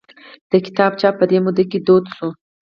[0.51, 2.29] د کتاب چاپ په دې موده کې دود شو.